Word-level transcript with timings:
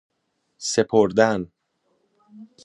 سپردن 0.71 1.51